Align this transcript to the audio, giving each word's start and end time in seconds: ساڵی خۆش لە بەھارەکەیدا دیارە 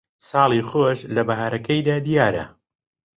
ساڵی 0.27 0.61
خۆش 0.69 0.99
لە 1.15 1.21
بەھارەکەیدا 1.27 1.95
دیارە 2.07 2.45